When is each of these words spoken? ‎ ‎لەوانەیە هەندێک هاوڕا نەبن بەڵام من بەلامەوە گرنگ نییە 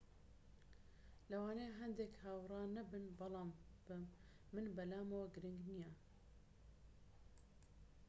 ‎ 0.59 1.29
‎لەوانەیە 1.29 1.73
هەندێک 1.81 2.13
هاوڕا 2.23 2.61
نەبن 2.77 3.03
بەڵام 3.19 3.49
من 4.53 4.65
بەلامەوە 4.75 5.23
گرنگ 5.35 5.59
نییە 5.69 5.91